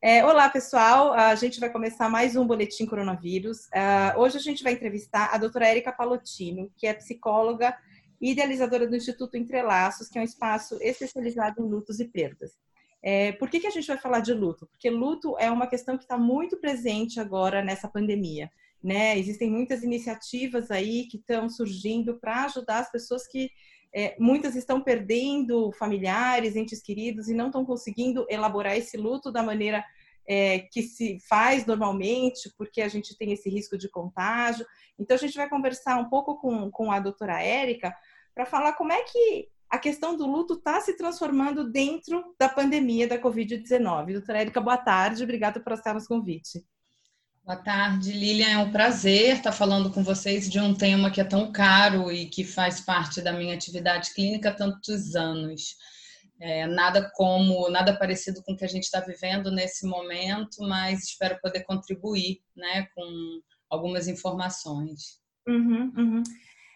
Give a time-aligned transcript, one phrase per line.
[0.00, 1.12] É, olá, pessoal.
[1.12, 3.66] A gente vai começar mais um Boletim Coronavírus.
[3.66, 7.76] Uh, hoje a gente vai entrevistar a doutora Érica Palotino, que é psicóloga
[8.20, 12.52] e idealizadora do Instituto Entrelaços, que é um espaço especializado em lutos e perdas.
[13.02, 14.66] É, por que, que a gente vai falar de luto?
[14.66, 18.50] Porque luto é uma questão que está muito presente agora nessa pandemia.
[18.82, 19.18] Né?
[19.18, 23.50] Existem muitas iniciativas aí que estão surgindo para ajudar as pessoas que
[23.94, 29.42] é, muitas estão perdendo familiares, entes queridos e não estão conseguindo elaborar esse luto da
[29.42, 29.84] maneira
[30.26, 34.66] é, que se faz normalmente, porque a gente tem esse risco de contágio.
[34.98, 37.94] Então, a gente vai conversar um pouco com, com a doutora Érica
[38.34, 43.08] para falar como é que a questão do luto está se transformando dentro da pandemia
[43.08, 44.12] da Covid-19.
[44.12, 46.64] Doutora Érica, boa tarde, obrigada por aceitar nosso convite.
[47.46, 48.48] Boa tarde, Lilian.
[48.48, 52.26] É um prazer estar falando com vocês de um tema que é tão caro e
[52.26, 55.76] que faz parte da minha atividade clínica há tantos anos.
[56.40, 61.04] É, nada como, nada parecido com o que a gente está vivendo nesse momento, mas
[61.04, 63.40] espero poder contribuir né, com
[63.70, 65.20] algumas informações.
[65.46, 66.22] Uhum, uhum.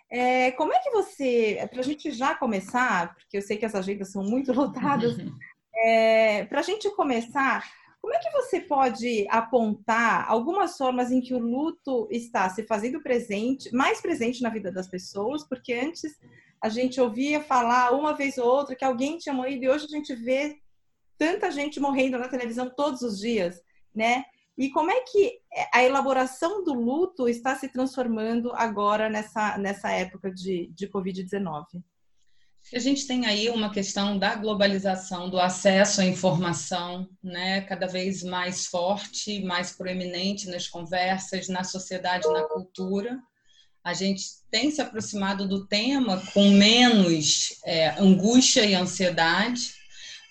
[0.08, 3.75] É, como é que você, para a gente já começar, porque eu sei que as
[3.75, 5.17] agendas são muito lotadas,
[5.75, 7.69] é, para a gente começar,
[8.01, 13.03] como é que você pode apontar algumas formas em que o luto está se fazendo
[13.03, 15.47] presente, mais presente na vida das pessoas?
[15.47, 16.19] Porque antes
[16.62, 19.97] a gente ouvia falar uma vez ou outra que alguém tinha morrido e hoje a
[19.97, 20.59] gente vê
[21.19, 23.61] tanta gente morrendo na televisão todos os dias,
[23.95, 24.25] né?
[24.57, 25.41] E como é que
[25.73, 31.83] a elaboração do luto está se transformando agora nessa, nessa época de, de Covid-19?
[32.72, 38.22] A gente tem aí uma questão da globalização, do acesso à informação, né, cada vez
[38.22, 43.20] mais forte, mais proeminente nas conversas, na sociedade, na cultura
[43.83, 49.74] a gente tem se aproximado do tema com menos é, angústia e ansiedade,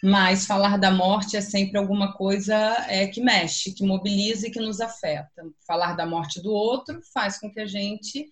[0.04, 2.56] mas falar da morte é sempre alguma coisa
[2.88, 5.44] é, que mexe, que mobiliza e que nos afeta.
[5.68, 8.30] Falar da morte do outro faz com que a gente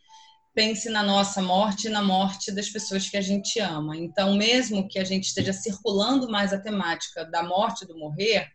[0.57, 3.95] pense na nossa morte e na morte das pessoas que a gente ama.
[3.95, 8.47] Então, mesmo que a gente esteja circulando mais a temática da morte e do morrer,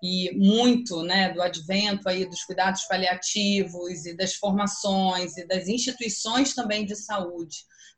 [0.00, 6.54] e muito né, do advento aí dos cuidados paliativos e das formações e das instituições
[6.54, 7.56] também de saúde,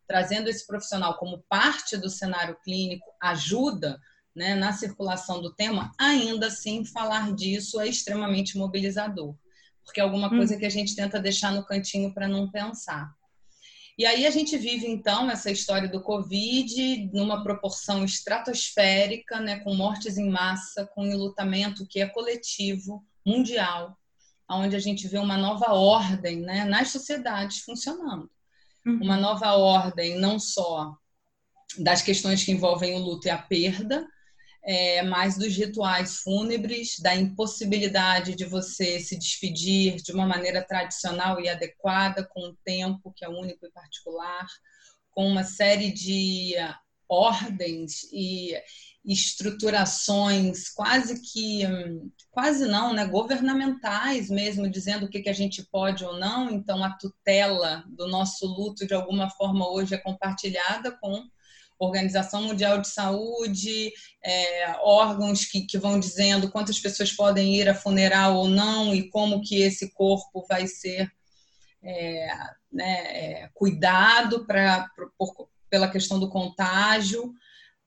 [0.09, 4.01] trazendo esse profissional como parte do cenário clínico, ajuda
[4.35, 9.37] né, na circulação do tema, ainda assim falar disso é extremamente mobilizador,
[9.85, 10.59] porque é alguma coisa hum.
[10.59, 13.13] que a gente tenta deixar no cantinho para não pensar.
[13.99, 19.75] E aí a gente vive então essa história do Covid numa proporção estratosférica, né, com
[19.75, 23.97] mortes em massa, com enlutamento que é coletivo, mundial,
[24.49, 28.31] onde a gente vê uma nova ordem né, nas sociedades funcionando.
[28.85, 29.01] Uhum.
[29.03, 30.97] Uma nova ordem não só
[31.79, 34.07] das questões que envolvem o luto e a perda,
[34.65, 41.41] é, mais dos rituais fúnebres, da impossibilidade de você se despedir de uma maneira tradicional
[41.41, 44.47] e adequada, com o tempo que é único e particular,
[45.11, 46.55] com uma série de
[47.09, 48.55] ordens e
[49.05, 51.63] estruturações quase que
[52.31, 56.51] quase não, né, governamentais mesmo, dizendo o que, que a gente pode ou não.
[56.51, 61.29] Então a tutela do nosso luto de alguma forma hoje é compartilhada com
[61.85, 63.93] Organização Mundial de Saúde,
[64.25, 69.09] é, órgãos que, que vão dizendo quantas pessoas podem ir a funeral ou não e
[69.09, 71.11] como que esse corpo vai ser
[71.83, 72.29] é,
[72.73, 74.89] né, é, cuidado pra,
[75.19, 77.35] por, pela questão do contágio.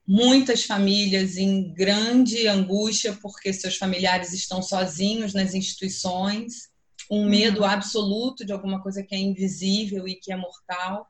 [0.06, 6.69] Muitas famílias em grande angústia porque seus familiares estão sozinhos nas instituições,
[7.09, 7.66] um medo uhum.
[7.66, 11.07] absoluto de alguma coisa que é invisível e que é mortal.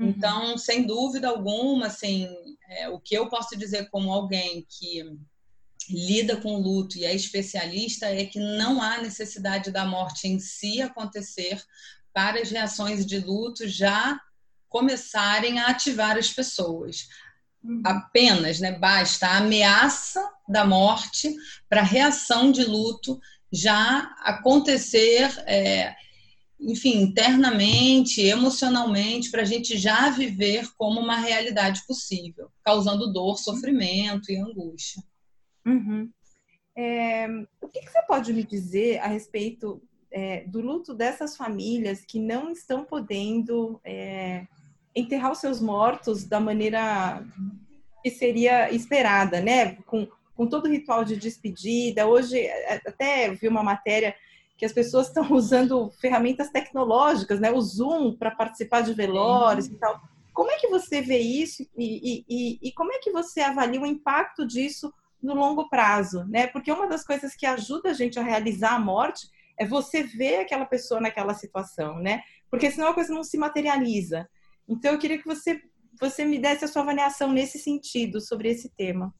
[0.00, 0.08] Uhum.
[0.08, 2.26] Então, sem dúvida alguma, assim,
[2.70, 5.04] é, o que eu posso dizer como alguém que
[5.90, 10.80] lida com luto e é especialista é que não há necessidade da morte em si
[10.80, 11.62] acontecer
[12.14, 14.18] para as reações de luto já
[14.68, 17.08] começarem a ativar as pessoas.
[17.62, 17.82] Uhum.
[17.84, 21.34] Apenas, né, basta a ameaça da morte
[21.68, 23.20] para a reação de luto
[23.52, 25.94] já acontecer é,
[26.60, 34.30] enfim, internamente, emocionalmente, para a gente já viver como uma realidade possível, causando dor, sofrimento
[34.30, 35.02] e angústia.
[35.66, 36.10] Uhum.
[36.76, 37.26] É,
[37.60, 42.18] o que, que, você pode me dizer a respeito é, do luto dessas famílias que
[42.18, 44.46] não estão podendo é,
[44.94, 47.24] enterrar os seus mortos da maneira
[48.02, 49.76] que seria esperada, né?
[49.86, 52.06] Com, com todo o ritual de despedida.
[52.06, 54.14] Hoje, é, até vi uma matéria
[54.60, 57.50] que as pessoas estão usando ferramentas tecnológicas, né?
[57.50, 59.72] O Zoom para participar de velórios Sim.
[59.72, 59.98] e tal.
[60.34, 63.86] Como é que você vê isso e, e, e como é que você avalia o
[63.86, 64.92] impacto disso
[65.22, 66.46] no longo prazo, né?
[66.46, 69.26] Porque uma das coisas que ajuda a gente a realizar a morte
[69.58, 72.22] é você ver aquela pessoa naquela situação, né?
[72.50, 74.28] Porque senão a coisa não se materializa.
[74.68, 75.62] Então eu queria que você
[75.98, 79.12] você me desse a sua avaliação nesse sentido sobre esse tema.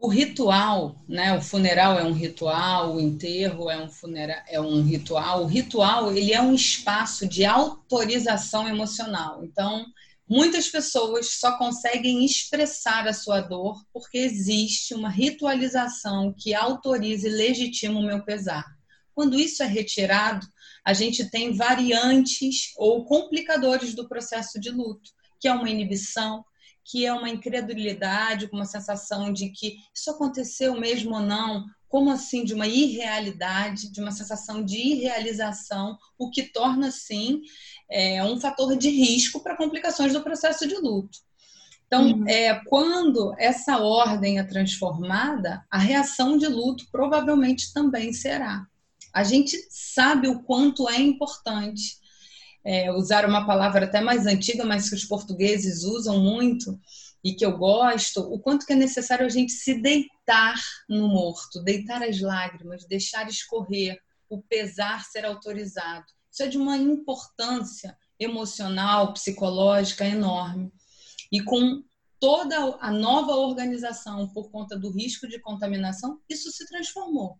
[0.00, 1.36] O ritual, né?
[1.36, 5.42] O funeral é um ritual, o enterro é um funeral, é um ritual.
[5.42, 9.44] O ritual ele é um espaço de autorização emocional.
[9.44, 9.86] Então
[10.28, 17.30] Muitas pessoas só conseguem expressar a sua dor porque existe uma ritualização que autoriza e
[17.30, 18.66] legitima o meu pesar.
[19.14, 20.46] Quando isso é retirado,
[20.84, 25.10] a gente tem variantes ou complicadores do processo de luto,
[25.40, 26.44] que é uma inibição,
[26.88, 32.44] que é uma incredulidade, uma sensação de que isso aconteceu mesmo ou não, como assim
[32.44, 37.42] de uma irrealidade, de uma sensação de irrealização, o que torna sim
[37.90, 41.18] é, um fator de risco para complicações do processo de luto.
[41.86, 42.24] Então, uhum.
[42.26, 48.66] é, quando essa ordem é transformada, a reação de luto provavelmente também será.
[49.12, 51.98] A gente sabe o quanto é importante
[52.64, 56.78] é, usar uma palavra até mais antiga, mas que os portugueses usam muito
[57.22, 61.62] e que eu gosto, o quanto que é necessário a gente se deitar no morto,
[61.62, 66.06] deitar as lágrimas, deixar escorrer, o pesar ser autorizado.
[66.30, 70.72] Isso é de uma importância emocional, psicológica enorme.
[71.32, 71.82] E com
[72.20, 77.38] toda a nova organização por conta do risco de contaminação, isso se transformou.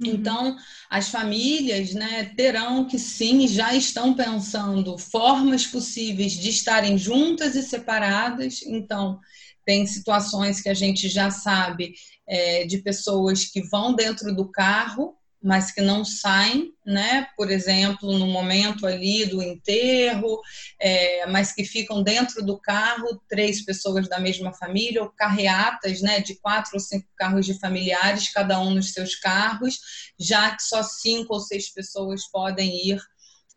[0.00, 0.10] Uhum.
[0.10, 0.56] Então,
[0.90, 7.62] as famílias né, terão que sim, já estão pensando formas possíveis de estarem juntas e
[7.62, 8.62] separadas.
[8.62, 9.18] Então,
[9.64, 11.94] tem situações que a gente já sabe
[12.28, 17.28] é, de pessoas que vão dentro do carro mas que não saem, né?
[17.36, 20.40] Por exemplo, no momento ali do enterro,
[20.80, 26.20] é, mas que ficam dentro do carro, três pessoas da mesma família, ou carreatas, né?
[26.20, 29.78] De quatro ou cinco carros de familiares, cada um nos seus carros,
[30.18, 32.98] já que só cinco ou seis pessoas podem ir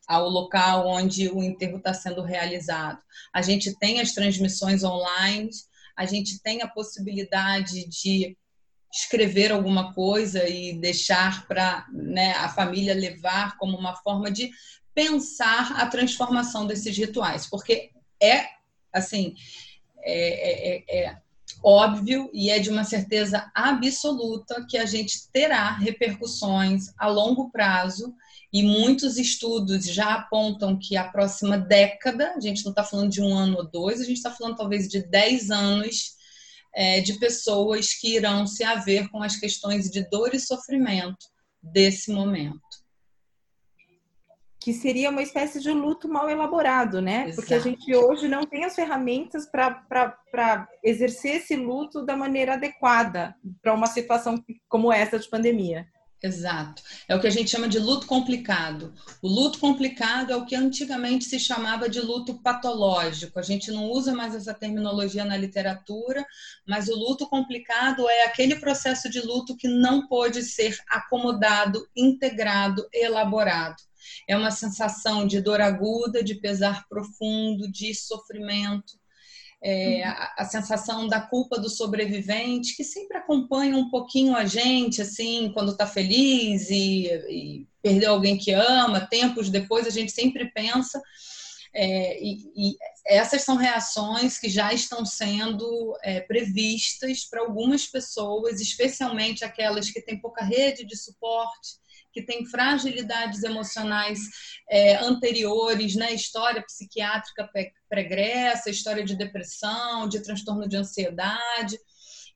[0.06, 3.00] ao local onde o enterro está sendo realizado.
[3.34, 5.50] A gente tem as transmissões online,
[5.96, 8.38] a gente tem a possibilidade de
[8.92, 14.52] escrever alguma coisa e deixar para né, a família levar como uma forma de
[14.94, 17.92] pensar a transformação desses rituais, porque
[18.22, 18.46] é
[18.92, 19.36] assim
[20.00, 21.18] é, é, é,
[21.64, 28.16] óbvio e é de uma certeza absoluta que a gente terá repercussões a longo prazo
[28.52, 33.22] e muitos estudos já apontam que a próxima década, a gente não está falando de
[33.22, 36.17] um ano ou dois, a gente está falando talvez de dez anos
[36.78, 41.26] é, de pessoas que irão se haver com as questões de dor e sofrimento
[41.60, 42.62] desse momento.
[44.60, 47.24] Que seria uma espécie de luto mal elaborado, né?
[47.24, 47.36] Exato.
[47.38, 53.36] Porque a gente hoje não tem as ferramentas para exercer esse luto da maneira adequada
[53.60, 55.88] para uma situação como essa de pandemia.
[56.22, 56.82] Exato.
[57.08, 58.92] É o que a gente chama de luto complicado.
[59.22, 63.38] O luto complicado é o que antigamente se chamava de luto patológico.
[63.38, 66.26] A gente não usa mais essa terminologia na literatura,
[66.68, 72.88] mas o luto complicado é aquele processo de luto que não pode ser acomodado, integrado,
[72.92, 73.78] elaborado.
[74.28, 78.98] É uma sensação de dor aguda, de pesar profundo, de sofrimento
[79.62, 80.12] é, uhum.
[80.12, 85.52] a, a, sensação da culpa do sobrevivente, que sempre acompanha um pouquinho a gente, assim,
[85.54, 91.02] quando está feliz e, e, perdeu alguém que ama, tempos depois a gente sempre pensa.
[91.74, 98.62] É, e, e, essas são reações que já estão sendo é, previstas para algumas pessoas,
[98.62, 101.78] especialmente aquelas que têm pouca rede de suporte,
[102.12, 104.20] que têm fragilidades emocionais
[104.70, 106.14] é, anteriores, né?
[106.14, 107.50] História psiquiátrica
[107.90, 111.78] pregressa, história de depressão, de transtorno de ansiedade.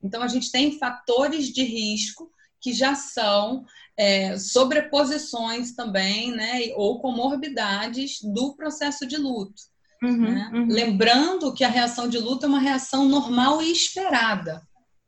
[0.03, 3.65] Então, a gente tem fatores de risco que já são
[3.97, 6.71] é, sobreposições também, né?
[6.75, 9.71] Ou comorbidades do processo de luto.
[10.03, 10.49] Uhum, né?
[10.51, 10.67] uhum.
[10.67, 14.61] Lembrando que a reação de luto é uma reação normal e esperada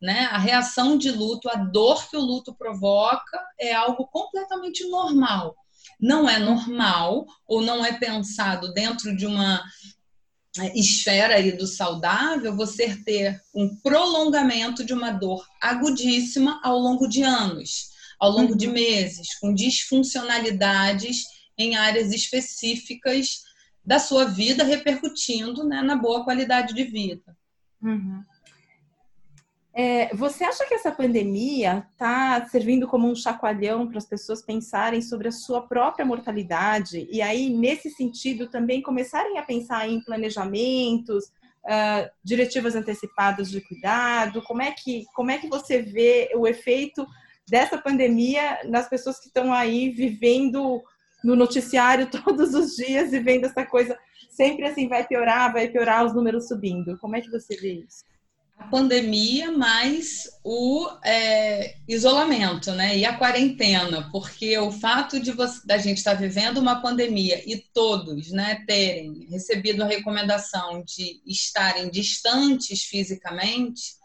[0.04, 0.26] né?
[0.26, 5.56] A reação de luto, a dor que o luto provoca é algo completamente normal.
[5.98, 9.64] Não é normal ou não é pensado dentro de uma
[10.60, 17.08] é, esfera aí do saudável você ter um prolongamento de uma dor agudíssima ao longo
[17.08, 18.58] de anos, ao longo uhum.
[18.58, 21.24] de meses, com disfuncionalidades
[21.58, 23.42] em áreas específicas
[23.86, 27.38] da sua vida repercutindo né, na boa qualidade de vida.
[27.82, 28.22] Uhum.
[29.76, 35.02] É, você acha que essa pandemia está servindo como um chacoalhão para as pessoas pensarem
[35.02, 41.26] sobre a sua própria mortalidade e aí, nesse sentido, também começarem a pensar em planejamentos,
[41.64, 44.44] uh, diretivas antecipadas de cuidado?
[44.44, 47.08] Como é, que, como é que você vê o efeito
[47.50, 50.84] dessa pandemia nas pessoas que estão aí vivendo
[51.24, 53.98] no noticiário todos os dias e vendo essa coisa
[54.30, 56.98] sempre assim, vai piorar, vai piorar os números subindo?
[57.00, 58.13] Como é que você vê isso?
[58.70, 62.98] Pandemia mais o é, isolamento, né?
[62.98, 67.58] E a quarentena, porque o fato de você, da gente estar vivendo uma pandemia e
[67.58, 73.96] todos, né, terem recebido a recomendação de estarem distantes fisicamente,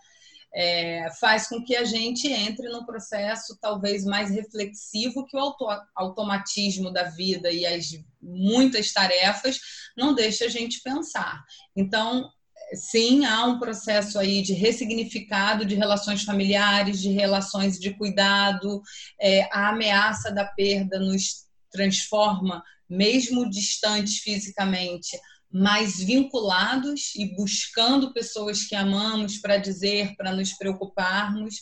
[0.54, 5.66] é, faz com que a gente entre num processo talvez mais reflexivo que o auto
[5.94, 9.60] automatismo da vida e as muitas tarefas
[9.96, 11.44] não deixa a gente pensar.
[11.76, 12.30] Então,
[12.74, 18.82] sim, há um processo aí de ressignificado de relações familiares, de relações de cuidado,
[19.20, 25.18] é, a ameaça da perda nos transforma, mesmo distantes fisicamente,
[25.50, 31.54] mais vinculados e buscando pessoas que amamos para dizer, para nos preocuparmos.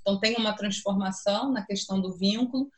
[0.00, 2.70] Então, tem uma transformação na questão do vínculo.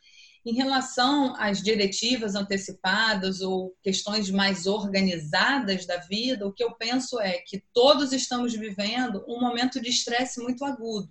[0.47, 7.19] Em relação às diretivas antecipadas ou questões mais organizadas da vida, o que eu penso
[7.19, 11.09] é que todos estamos vivendo um momento de estresse muito agudo.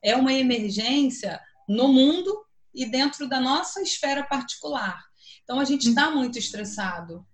[0.00, 2.32] É uma emergência no mundo
[2.72, 5.02] e dentro da nossa esfera particular.
[5.42, 7.26] Então, a gente está muito estressado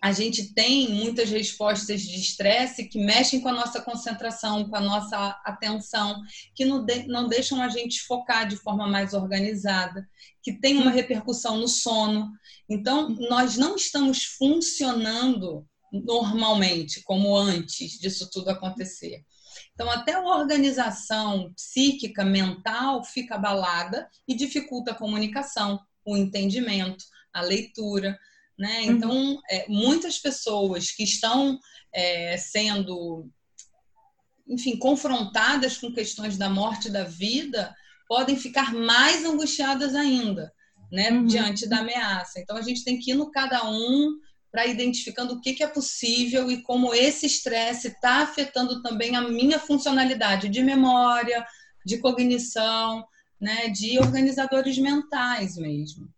[0.00, 4.80] a gente tem muitas respostas de estresse que mexem com a nossa concentração, com a
[4.80, 6.22] nossa atenção,
[6.54, 10.08] que não, de, não deixam a gente focar de forma mais organizada,
[10.42, 12.30] que tem uma repercussão no sono.
[12.68, 19.24] Então, nós não estamos funcionando normalmente, como antes disso tudo acontecer.
[19.74, 27.42] Então, até a organização psíquica, mental, fica abalada e dificulta a comunicação, o entendimento, a
[27.42, 28.16] leitura.
[28.58, 28.80] Né?
[28.80, 28.90] Uhum.
[28.90, 31.58] Então, é, muitas pessoas que estão
[31.94, 33.28] é, sendo,
[34.48, 37.72] enfim, confrontadas com questões da morte e da vida
[38.08, 40.52] podem ficar mais angustiadas ainda,
[40.90, 41.10] né?
[41.10, 41.26] Uhum.
[41.26, 42.40] Diante da ameaça.
[42.40, 44.18] Então, a gente tem que ir no cada um
[44.50, 49.20] para identificando o que, que é possível e como esse estresse está afetando também a
[49.20, 51.46] minha funcionalidade de memória,
[51.84, 53.06] de cognição,
[53.40, 53.68] né?
[53.68, 56.08] De organizadores mentais mesmo.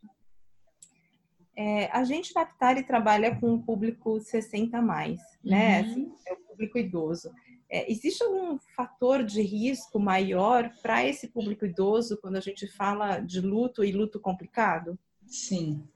[1.62, 5.82] É, a gente na Aptari trabalha com o público 60 a mais, né?
[5.82, 5.90] Uhum.
[5.90, 7.30] Assim, é o público idoso.
[7.68, 13.20] É, existe algum fator de risco maior para esse público idoso quando a gente fala
[13.20, 14.98] de luto e luto complicado?
[15.26, 15.86] Sim.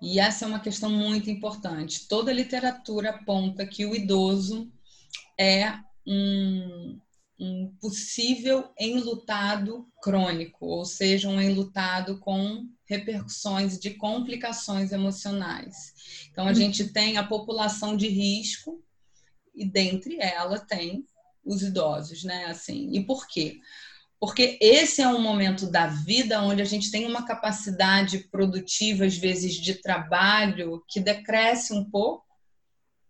[0.00, 2.08] E essa é uma questão muito importante.
[2.08, 4.72] Toda a literatura aponta que o idoso
[5.38, 5.74] é
[6.06, 6.98] um,
[7.42, 15.92] um possível enlutado crônico, ou seja, um enlutado com repercussões de complicações emocionais.
[16.30, 16.54] Então, a uhum.
[16.54, 18.80] gente tem a população de risco
[19.54, 21.04] e dentre ela tem
[21.44, 22.44] os idosos, né?
[22.44, 23.58] Assim, e por quê?
[24.20, 29.16] Porque esse é um momento da vida onde a gente tem uma capacidade produtiva, às
[29.16, 32.24] vezes, de trabalho que decresce um pouco.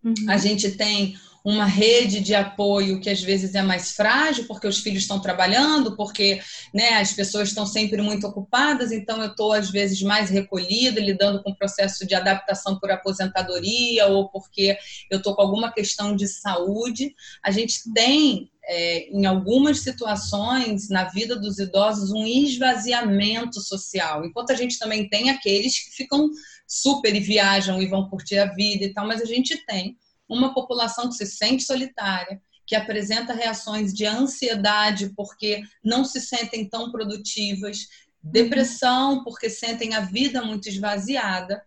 [0.03, 0.15] Uhum.
[0.27, 4.79] A gente tem uma rede de apoio que às vezes é mais frágil, porque os
[4.79, 6.41] filhos estão trabalhando, porque
[6.73, 11.43] né, as pessoas estão sempre muito ocupadas, então eu estou às vezes mais recolhida, lidando
[11.43, 14.77] com o processo de adaptação por aposentadoria ou porque
[15.11, 17.15] eu estou com alguma questão de saúde.
[17.43, 24.53] A gente tem é, em algumas situações na vida dos idosos um esvaziamento social, enquanto
[24.53, 26.31] a gente também tem aqueles que ficam
[26.67, 29.97] super e viajam e vão curtir a vida e tal, mas a gente tem
[30.33, 36.69] uma população que se sente solitária, que apresenta reações de ansiedade porque não se sentem
[36.69, 37.89] tão produtivas,
[38.23, 41.63] depressão porque sentem a vida muito esvaziada.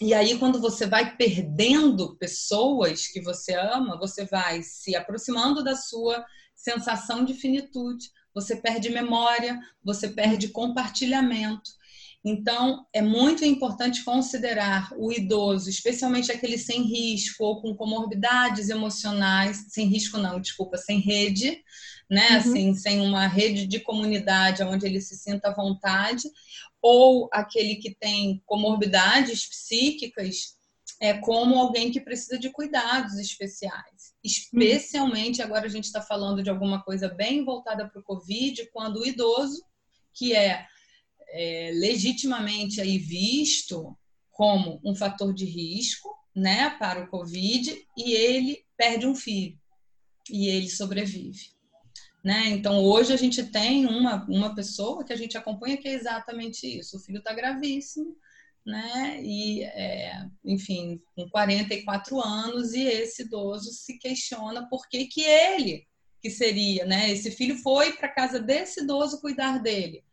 [0.00, 5.76] E aí, quando você vai perdendo pessoas que você ama, você vai se aproximando da
[5.76, 6.24] sua
[6.54, 11.70] sensação de finitude, você perde memória, você perde compartilhamento.
[12.24, 19.66] Então, é muito importante considerar o idoso, especialmente aquele sem risco ou com comorbidades emocionais,
[19.68, 21.60] sem risco não, desculpa, sem rede,
[22.08, 22.30] né?
[22.30, 22.36] Uhum.
[22.36, 26.28] Assim, sem uma rede de comunidade onde ele se sinta à vontade,
[26.80, 30.54] ou aquele que tem comorbidades psíquicas,
[31.00, 34.14] é como alguém que precisa de cuidados especiais.
[34.22, 39.00] Especialmente agora a gente está falando de alguma coisa bem voltada para o Covid, quando
[39.00, 39.64] o idoso,
[40.14, 40.66] que é
[41.32, 43.96] é, legitimamente aí visto
[44.30, 49.58] como um fator de risco né, para o Covid e ele perde um filho
[50.30, 51.50] e ele sobrevive.
[52.24, 52.50] Né?
[52.50, 56.66] Então, hoje a gente tem uma, uma pessoa que a gente acompanha que é exatamente
[56.78, 56.96] isso.
[56.96, 58.16] O filho está gravíssimo,
[58.64, 59.20] né?
[59.20, 65.84] E, é, enfim, com 44 anos, e esse idoso se questiona por que, que ele,
[66.20, 67.10] que seria, né?
[67.10, 70.04] Esse filho foi para casa desse idoso cuidar dele,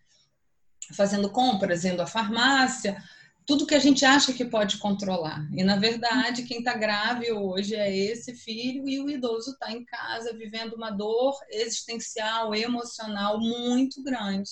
[0.94, 3.02] fazendo compras, indo à farmácia,
[3.50, 5.50] tudo que a gente acha que pode controlar.
[5.52, 9.84] E, na verdade, quem está grave hoje é esse filho e o idoso está em
[9.84, 14.52] casa vivendo uma dor existencial, emocional muito grande.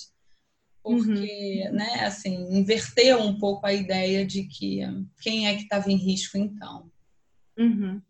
[0.82, 1.76] Porque, uhum.
[1.76, 4.80] né, assim, inverteu um pouco a ideia de que
[5.20, 6.90] quem é que estava em risco então.
[7.56, 8.02] Uhum.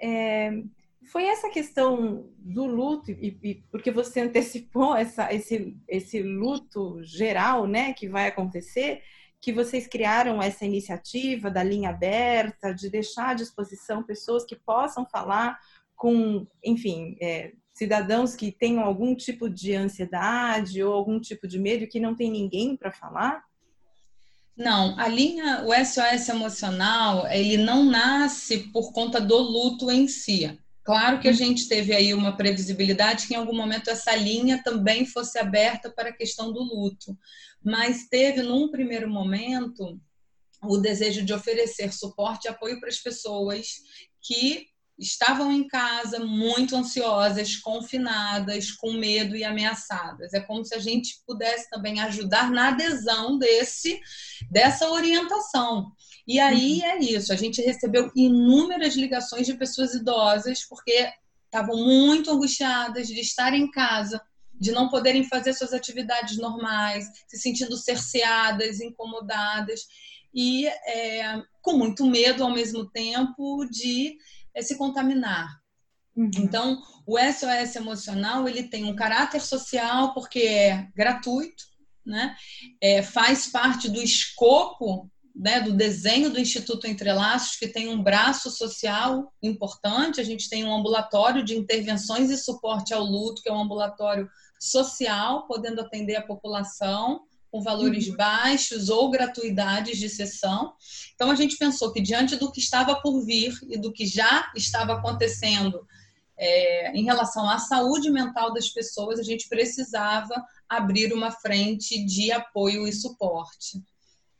[0.00, 0.62] É,
[1.08, 7.66] foi essa questão do luto, e, e, porque você antecipou essa, esse, esse luto geral,
[7.66, 9.02] né, que vai acontecer,
[9.40, 15.06] que vocês criaram essa iniciativa da linha aberta, de deixar à disposição pessoas que possam
[15.06, 15.58] falar
[15.94, 21.86] com, enfim, é, cidadãos que tenham algum tipo de ansiedade ou algum tipo de medo
[21.86, 23.44] que não tem ninguém para falar?
[24.56, 30.58] Não, a linha, o SOS emocional, ele não nasce por conta do luto em si.
[30.88, 35.04] Claro que a gente teve aí uma previsibilidade que em algum momento essa linha também
[35.04, 37.14] fosse aberta para a questão do luto,
[37.62, 40.00] mas teve num primeiro momento
[40.62, 43.66] o desejo de oferecer suporte e apoio para as pessoas
[44.22, 44.66] que
[44.98, 50.32] estavam em casa muito ansiosas, confinadas, com medo e ameaçadas.
[50.32, 54.00] É como se a gente pudesse também ajudar na adesão desse
[54.50, 55.92] dessa orientação.
[56.28, 56.84] E aí uhum.
[56.84, 61.10] é isso, a gente recebeu inúmeras ligações de pessoas idosas porque
[61.46, 64.20] estavam muito angustiadas de estar em casa,
[64.52, 69.86] de não poderem fazer suas atividades normais, se sentindo cerceadas, incomodadas
[70.34, 74.18] e é, com muito medo ao mesmo tempo de
[74.54, 75.48] é se contaminar.
[76.14, 76.30] Uhum.
[76.36, 81.64] Então, o SOS emocional ele tem um caráter social porque é gratuito,
[82.04, 82.36] né?
[82.82, 88.50] É, faz parte do escopo né, do desenho do Instituto Entrelaços, que tem um braço
[88.50, 90.20] social importante.
[90.20, 94.28] A gente tem um ambulatório de intervenções e suporte ao luto, que é um ambulatório
[94.58, 97.20] social, podendo atender a população
[97.52, 98.16] com valores uhum.
[98.16, 100.74] baixos ou gratuidades de sessão.
[101.14, 104.50] Então, a gente pensou que, diante do que estava por vir e do que já
[104.56, 105.86] estava acontecendo
[106.36, 110.34] é, em relação à saúde mental das pessoas, a gente precisava
[110.68, 113.80] abrir uma frente de apoio e suporte.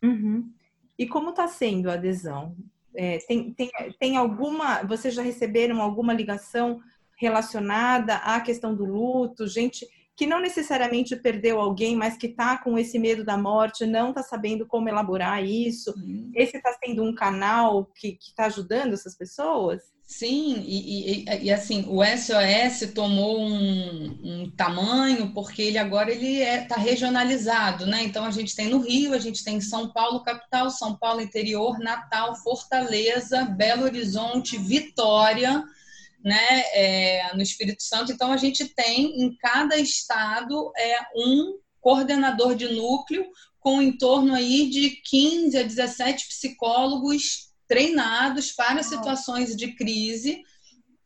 [0.03, 0.53] Uhum.
[0.99, 2.57] E como está sendo a adesão?
[2.95, 4.83] É, tem, tem, tem alguma.
[4.83, 6.81] Vocês já receberam alguma ligação
[7.17, 9.47] relacionada à questão do luto?
[9.47, 14.09] Gente que não necessariamente perdeu alguém, mas que está com esse medo da morte, não
[14.09, 15.95] está sabendo como elaborar isso.
[16.35, 19.81] Esse está sendo um canal que está ajudando essas pessoas?
[20.11, 26.39] Sim, e, e, e, assim, o SOS tomou um, um, tamanho porque ele agora ele
[26.39, 28.05] está é, tá regionalizado, né?
[28.05, 31.79] Então a gente tem no Rio, a gente tem São Paulo capital, São Paulo interior,
[31.79, 35.63] Natal, Fortaleza, Belo Horizonte, Vitória,
[36.25, 38.11] né, é, no Espírito Santo.
[38.11, 43.27] Então, a gente tem em cada estado é, um coordenador de núcleo
[43.61, 50.43] com em torno aí de 15 a 17 psicólogos treinados para situações de crise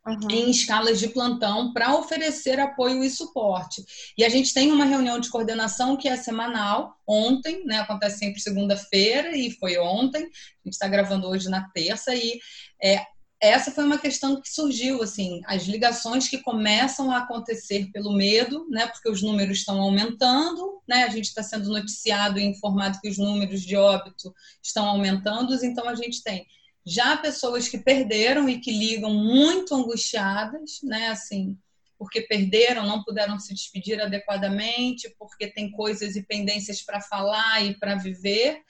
[0.06, 0.30] uhum.
[0.30, 3.84] em escalas de plantão para oferecer apoio e suporte.
[4.16, 8.40] E a gente tem uma reunião de coordenação que é semanal, ontem, né, acontece sempre
[8.40, 12.38] segunda-feira e foi ontem, a gente está gravando hoje na terça, e
[12.82, 13.04] é,
[13.42, 18.68] essa foi uma questão que surgiu, assim, as ligações que começam a acontecer pelo medo,
[18.70, 23.08] né, porque os números estão aumentando, né, a gente está sendo noticiado e informado que
[23.08, 26.46] os números de óbito estão aumentando, então a gente tem
[26.86, 31.58] já pessoas que perderam e que ligam muito angustiadas, né, assim,
[31.98, 37.74] porque perderam, não puderam se despedir adequadamente, porque tem coisas e pendências para falar e
[37.76, 38.60] para viver,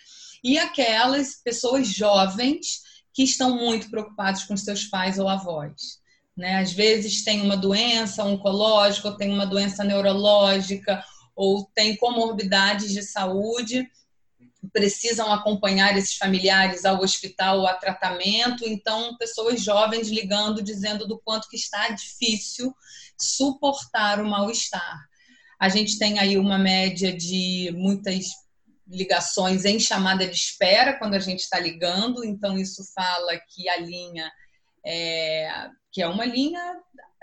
[0.43, 2.81] e aquelas pessoas jovens
[3.13, 6.01] que estão muito preocupados com seus pais ou avós.
[6.37, 6.57] Né?
[6.57, 13.03] Às vezes tem uma doença oncológica, ou tem uma doença neurológica, ou tem comorbidades de
[13.03, 13.89] saúde,
[14.73, 18.65] precisam acompanhar esses familiares ao hospital ou a tratamento.
[18.67, 22.73] Então, pessoas jovens ligando, dizendo do quanto que está difícil
[23.19, 25.01] suportar o mal-estar.
[25.59, 28.27] A gente tem aí uma média de muitas
[28.93, 33.79] ligações em chamada de espera quando a gente está ligando, então isso fala que a
[33.79, 34.31] linha
[34.85, 36.61] é, que é uma linha,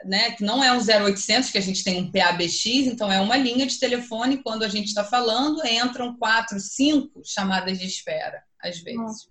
[0.06, 3.38] né, que não é um 0800 que a gente tem um PABX, então é uma
[3.38, 8.80] linha de telefone quando a gente está falando entram quatro, cinco chamadas de espera às
[8.80, 9.00] vezes.
[9.00, 9.28] Nossa.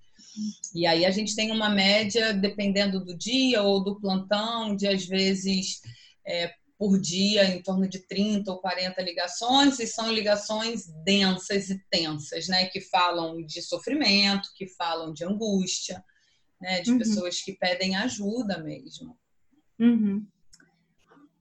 [0.75, 5.05] E aí a gente tem uma média dependendo do dia ou do plantão de às
[5.05, 5.81] vezes
[6.27, 11.85] é, por dia em torno de 30 ou 40 ligações, e são ligações densas e
[11.91, 12.67] tensas, né?
[12.67, 16.05] Que falam de sofrimento, que falam de angústia,
[16.61, 16.81] né?
[16.81, 16.99] De uhum.
[16.99, 19.19] pessoas que pedem ajuda mesmo.
[19.79, 20.25] Uhum.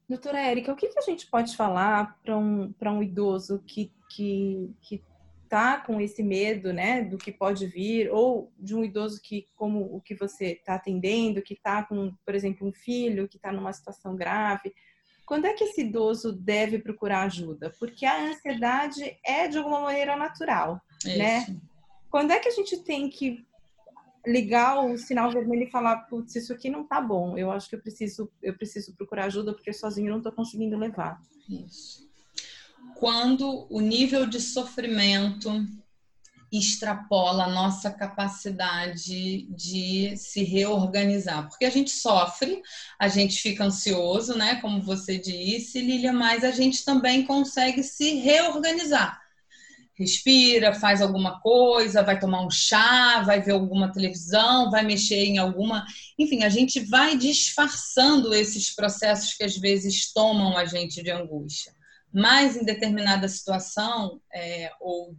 [0.10, 4.74] Doutora Érica, o que, que a gente pode falar para um, um idoso que, que,
[4.82, 5.04] que
[5.50, 9.82] tá com esse medo, né, do que pode vir, ou de um idoso que, como
[9.94, 13.74] o que você está atendendo, que está com, por exemplo, um filho que está numa
[13.74, 14.74] situação grave,
[15.28, 17.70] quando é que esse idoso deve procurar ajuda?
[17.78, 21.18] Porque a ansiedade é de alguma maneira natural, Isso.
[21.18, 21.60] né?
[22.10, 23.46] Quando é que a gente tem que
[24.26, 27.38] ligar o sinal vermelho e falar, putz, isso aqui não tá bom.
[27.38, 31.22] Eu acho que eu preciso, eu preciso procurar ajuda porque sozinho não tô conseguindo levar.
[31.50, 32.10] Isso.
[32.96, 35.50] Quando o nível de sofrimento
[36.52, 41.48] extrapola a nossa capacidade de se reorganizar.
[41.48, 42.62] Porque a gente sofre,
[43.00, 44.56] a gente fica ansioso, né?
[44.62, 49.22] Como você disse, Lilia, mas a gente também consegue se reorganizar
[49.98, 55.40] respira, faz alguma coisa, vai tomar um chá, vai ver alguma televisão, vai mexer em
[55.40, 55.86] alguma.
[56.20, 61.74] Enfim, a gente vai disfarçando esses processos que às vezes tomam a gente de angústia.
[62.14, 65.16] Mas em determinada situação, é, ou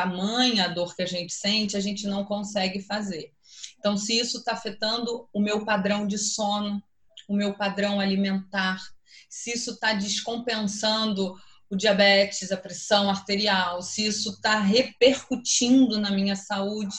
[0.00, 3.32] tamanha a dor que a gente sente, a gente não consegue fazer.
[3.78, 6.82] Então, se isso está afetando o meu padrão de sono,
[7.28, 8.80] o meu padrão alimentar,
[9.28, 11.34] se isso está descompensando
[11.68, 16.94] o diabetes, a pressão arterial, se isso está repercutindo na minha saúde.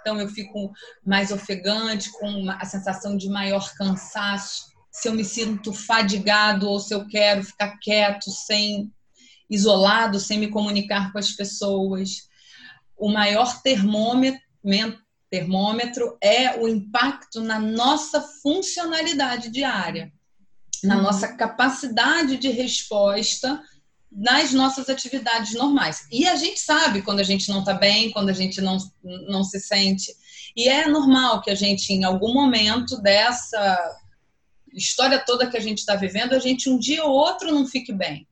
[0.00, 0.72] Então, eu fico
[1.04, 4.64] mais ofegante, com a sensação de maior cansaço.
[4.90, 8.90] Se eu me sinto fadigado ou se eu quero ficar quieto, sem
[9.48, 12.25] isolado, sem me comunicar com as pessoas.
[12.96, 14.40] O maior termômetro,
[15.30, 20.12] termômetro é o impacto na nossa funcionalidade diária,
[20.82, 21.02] na uhum.
[21.02, 23.60] nossa capacidade de resposta
[24.10, 26.06] nas nossas atividades normais.
[26.10, 29.44] E a gente sabe quando a gente não está bem, quando a gente não, não
[29.44, 30.10] se sente.
[30.56, 33.98] E é normal que a gente, em algum momento dessa
[34.72, 37.92] história toda que a gente está vivendo, a gente um dia ou outro não fique
[37.92, 38.26] bem.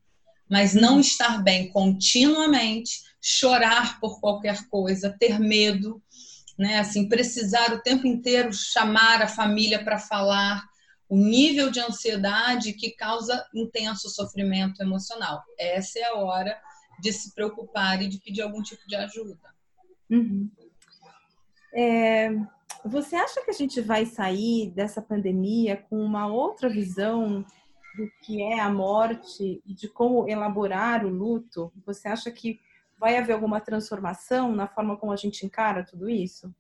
[0.48, 6.03] Mas não estar bem continuamente, chorar por qualquer coisa, ter medo,
[6.59, 6.79] né?
[6.79, 10.63] Assim, precisar o tempo inteiro chamar a família para falar,
[11.09, 15.43] o nível de ansiedade que causa intenso sofrimento emocional.
[15.59, 16.55] Essa é a hora
[17.01, 19.39] de se preocupar e de pedir algum tipo de ajuda.
[20.11, 20.51] Uhum.
[21.75, 22.29] É,
[22.85, 27.43] você acha que a gente vai sair dessa pandemia com uma outra visão
[27.97, 31.73] do que é a morte e de como elaborar o luto?
[31.87, 32.61] Você acha que
[33.05, 36.51] vai haver alguma transformação na forma como a gente encara tudo isso?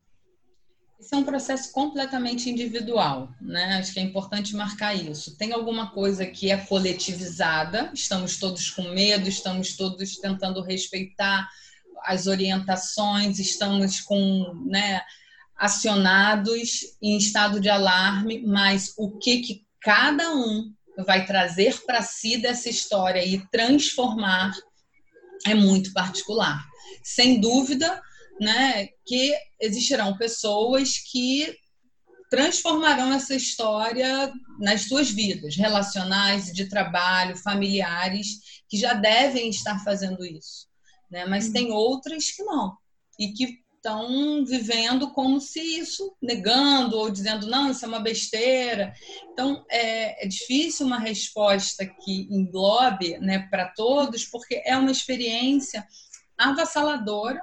[1.00, 3.78] Esse é um processo completamente individual, né?
[3.78, 5.38] Acho que é importante marcar isso.
[5.38, 11.48] Tem alguma coisa que é coletivizada, estamos todos com medo, estamos todos tentando respeitar
[12.02, 15.00] as orientações, estamos com, né,
[15.56, 20.74] acionados em estado de alarme, mas o que que cada um
[21.06, 24.52] vai trazer para si dessa história e transformar
[25.46, 26.64] é muito particular.
[27.02, 28.00] Sem dúvida,
[28.40, 31.56] né, que existirão pessoas que
[32.30, 40.24] transformarão essa história nas suas vidas relacionais, de trabalho, familiares, que já devem estar fazendo
[40.24, 40.66] isso.
[41.10, 41.24] Né?
[41.26, 41.76] Mas tem uhum.
[41.76, 42.76] outras que não.
[43.18, 48.94] E que estão vivendo como se isso, negando ou dizendo, não, isso é uma besteira.
[49.30, 55.86] Então, é, é difícil uma resposta que englobe né, para todos, porque é uma experiência
[56.38, 57.40] avassaladora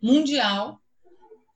[0.00, 0.78] mundial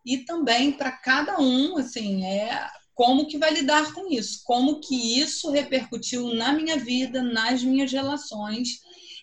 [0.04, 5.20] e também para cada um, assim, é como que vai lidar com isso, como que
[5.20, 8.80] isso repercutiu na minha vida, nas minhas relações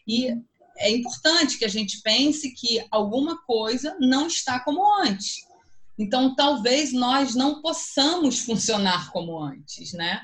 [0.07, 0.35] e
[0.79, 5.47] é importante que a gente pense que alguma coisa não está como antes.
[5.97, 10.21] Então, talvez nós não possamos funcionar como antes, né?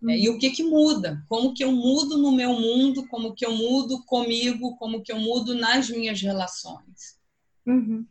[0.00, 1.20] E o que que muda?
[1.28, 3.08] Como que eu mudo no meu mundo?
[3.08, 4.76] Como que eu mudo comigo?
[4.76, 7.18] Como que eu mudo nas minhas relações?
[7.66, 8.06] Uhum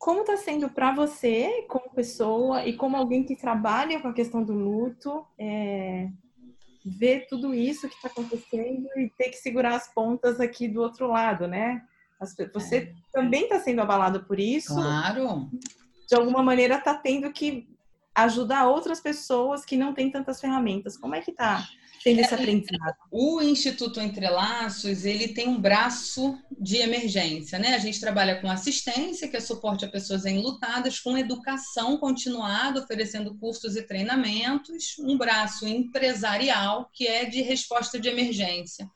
[0.00, 4.42] como está sendo para você, como pessoa e como alguém que trabalha com a questão
[4.42, 6.08] do luto, é,
[6.84, 11.08] ver tudo isso que está acontecendo e ter que segurar as pontas aqui do outro
[11.08, 11.82] lado, né?
[12.52, 12.92] Você é.
[13.12, 14.74] também está sendo abalado por isso.
[14.74, 15.50] Claro.
[16.08, 17.68] De alguma maneira está tendo que
[18.14, 20.96] ajudar outras pessoas que não têm tantas ferramentas.
[20.96, 21.66] Como é que tá
[22.02, 22.96] sendo esse aprendizado?
[23.10, 27.74] O Instituto Entrelaços, ele tem um braço de emergência, né?
[27.74, 33.36] A gente trabalha com assistência, que é suporte a pessoas enlutadas, com educação continuada, oferecendo
[33.36, 38.88] cursos e treinamentos, um braço empresarial, que é de resposta de emergência.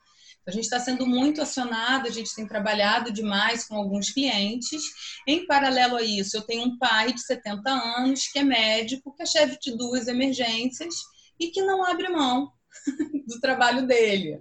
[0.47, 4.83] A gente está sendo muito acionado, a gente tem trabalhado demais com alguns clientes.
[5.27, 9.23] Em paralelo a isso, eu tenho um pai de 70 anos que é médico, que
[9.23, 10.93] é chefe de duas emergências
[11.39, 12.51] e que não abre mão
[13.27, 14.37] do trabalho dele.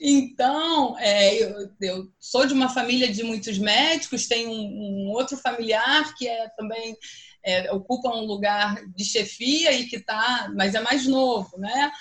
[0.00, 5.36] Então, é, eu, eu, sou de uma família de muitos médicos, tenho um, um outro
[5.36, 6.96] familiar que é também
[7.44, 11.92] é, ocupa um lugar de chefia e que está, mas é mais novo, né?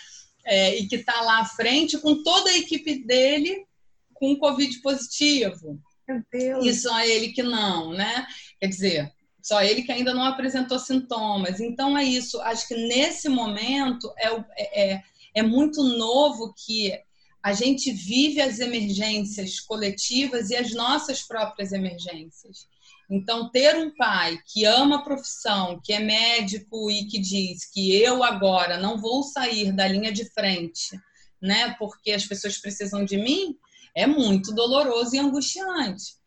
[0.46, 3.66] É, e que está lá à frente com toda a equipe dele
[4.14, 5.80] com Covid positivo.
[6.08, 6.66] Meu Deus.
[6.66, 8.26] E só ele que não, né?
[8.60, 11.60] Quer dizer, só ele que ainda não apresentou sintomas.
[11.60, 12.40] Então é isso.
[12.42, 15.04] Acho que nesse momento é, é, é,
[15.36, 16.94] é muito novo que
[17.42, 22.68] a gente vive as emergências coletivas e as nossas próprias emergências.
[23.10, 27.96] Então, ter um pai que ama a profissão, que é médico e que diz que
[27.96, 31.00] eu agora não vou sair da linha de frente,
[31.42, 33.56] né, porque as pessoas precisam de mim,
[33.96, 36.19] é muito doloroso e angustiante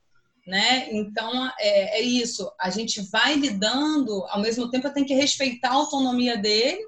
[0.47, 0.89] né?
[0.91, 2.51] Então é, é, isso.
[2.61, 6.81] A gente vai lidando, ao mesmo tempo eu tenho que respeitar a autonomia dele.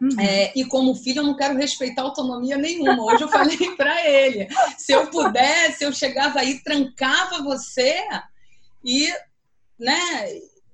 [0.00, 0.20] Uhum.
[0.20, 3.02] É, e como filho, eu não quero respeitar autonomia nenhuma.
[3.02, 7.96] Hoje eu falei para ele: se eu pudesse, eu chegava aí, trancava você
[8.84, 9.12] e,
[9.78, 10.00] né,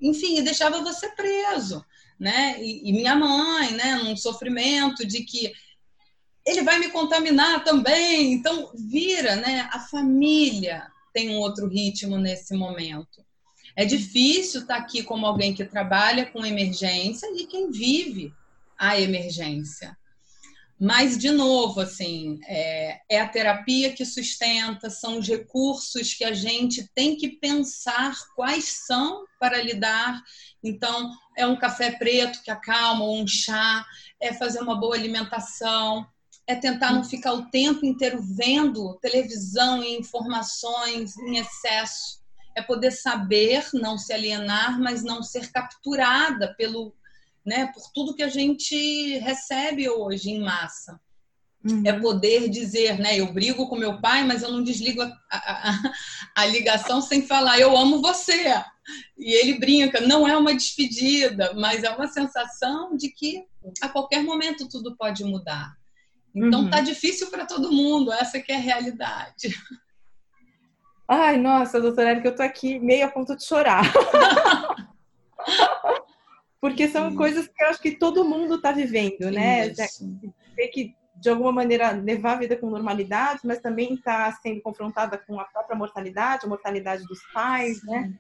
[0.01, 1.85] enfim, deixava você preso,
[2.21, 2.57] né?
[2.63, 5.53] E, e minha mãe, né, num sofrimento de que
[6.47, 8.35] ele vai me contaminar também.
[8.35, 13.25] Então, vira, né, a família, tem um outro ritmo nesse momento.
[13.77, 18.35] É difícil estar aqui como alguém que trabalha com emergência e quem vive
[18.77, 19.97] a emergência.
[20.79, 26.33] Mas, de novo, assim, é, é, a terapia que sustenta, são os recursos que a
[26.33, 30.21] gente tem que pensar quais são para lidar.
[30.63, 33.87] Então, é um café preto que acalma, um chá,
[34.21, 36.05] é fazer uma boa alimentação,
[36.47, 42.23] é tentar não ficar o tempo inteiro vendo televisão e informações em excesso.
[42.55, 46.95] É poder saber, não se alienar, mas não ser capturada pelo,
[47.45, 51.01] né, por tudo que a gente recebe hoje em massa.
[51.65, 51.83] Uhum.
[51.87, 53.19] É poder dizer, né?
[53.19, 55.93] Eu brigo com meu pai, mas eu não desligo a, a,
[56.37, 58.63] a, ligação sem falar, eu amo você.
[59.17, 63.47] E ele brinca, não é uma despedida, mas é uma sensação de que
[63.81, 65.75] a qualquer momento tudo pode mudar.
[66.35, 66.71] Então uhum.
[66.71, 69.55] tá difícil para todo mundo, essa que é a realidade.
[71.09, 73.85] Ai, nossa, doutora Érica, eu tô aqui meio a ponto de chorar.
[76.61, 77.17] Porque são Sim.
[77.17, 79.69] coisas que eu acho que todo mundo está vivendo, né?
[79.69, 85.19] Ter que, de alguma maneira, levar a vida com normalidade, mas também está sendo confrontada
[85.19, 88.15] com a própria mortalidade, a mortalidade dos pais, né?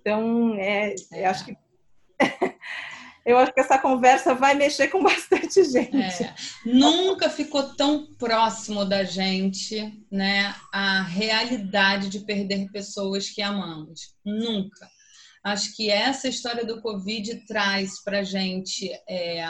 [0.00, 1.26] Então, é, é.
[1.26, 1.58] acho que
[3.24, 6.24] eu acho que essa conversa vai mexer com bastante gente.
[6.24, 14.14] É, nunca ficou tão próximo da gente, né, a realidade de perder pessoas que amamos.
[14.24, 14.88] Nunca.
[15.42, 19.42] Acho que essa história do Covid traz para gente é,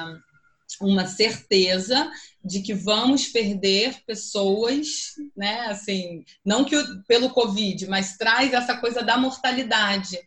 [0.80, 2.10] uma certeza
[2.44, 5.66] de que vamos perder pessoas, né?
[5.66, 6.76] Assim, não que
[7.08, 10.18] pelo Covid, mas traz essa coisa da mortalidade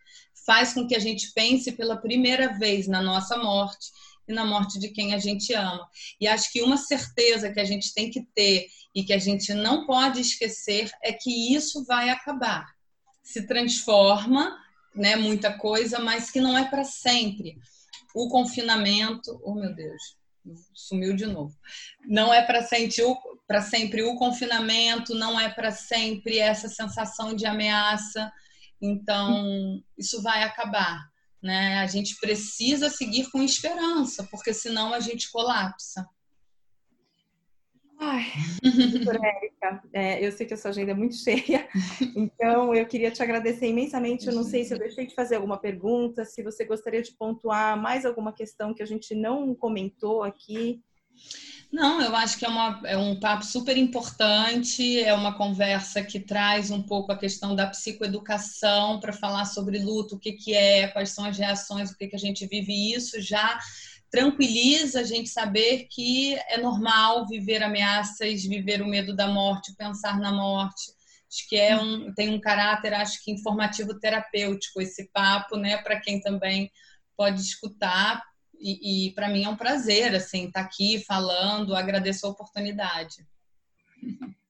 [0.46, 3.88] faz com que a gente pense pela primeira vez na nossa morte
[4.28, 5.88] e na morte de quem a gente ama.
[6.20, 9.54] E acho que uma certeza que a gente tem que ter e que a gente
[9.54, 12.66] não pode esquecer é que isso vai acabar.
[13.22, 14.58] Se transforma,
[14.96, 17.58] né, muita coisa, mas que não é para sempre.
[18.14, 20.16] O confinamento, oh meu Deus,
[20.74, 21.56] sumiu de novo.
[22.06, 22.94] Não é para sempre
[23.48, 28.32] para sempre o confinamento, não é para sempre essa sensação de ameaça
[28.84, 31.10] então, isso vai acabar.
[31.42, 31.80] Né?
[31.80, 36.06] A gente precisa seguir com esperança, porque senão a gente colapsa.
[37.98, 38.26] Ai,
[38.92, 41.70] doutora Érica, é, eu sei que a sua agenda é muito cheia,
[42.18, 44.28] então eu queria te agradecer imensamente.
[44.28, 47.82] Eu não sei se eu deixei de fazer alguma pergunta, se você gostaria de pontuar
[47.82, 50.82] mais alguma questão que a gente não comentou aqui.
[51.74, 56.20] Não, eu acho que é, uma, é um papo super importante, é uma conversa que
[56.20, 60.88] traz um pouco a questão da psicoeducação para falar sobre luto, o que, que é,
[60.90, 63.60] quais são as reações, o que, que a gente vive, isso já
[64.12, 70.20] tranquiliza a gente saber que é normal viver ameaças, viver o medo da morte, pensar
[70.20, 70.92] na morte.
[71.28, 76.00] Acho que é um, tem um caráter, acho que informativo terapêutico esse papo, né, para
[76.00, 76.72] quem também
[77.18, 78.22] pode escutar
[78.64, 83.28] e, e para mim é um prazer assim estar tá aqui falando, agradeço a oportunidade.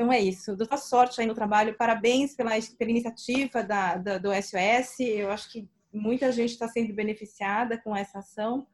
[0.00, 0.56] Então é isso.
[0.56, 1.76] Dou sorte aí no trabalho.
[1.76, 4.98] Parabéns pela, pela iniciativa da, da, do SOS.
[4.98, 8.66] Eu acho que muita gente está sendo beneficiada com essa ação.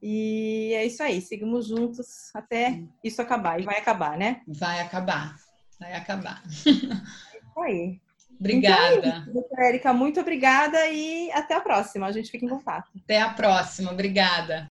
[0.00, 1.20] E é isso aí.
[1.20, 3.60] Seguimos juntos até isso acabar.
[3.60, 4.40] E vai acabar, né?
[4.46, 5.34] Vai acabar.
[5.80, 6.44] Vai acabar.
[6.46, 8.00] É isso aí.
[8.38, 9.24] Obrigada.
[9.28, 12.06] Então, é Érica, muito obrigada e até a próxima.
[12.06, 12.90] A gente fica em contato.
[13.04, 13.90] Até a próxima.
[13.90, 14.66] Obrigada.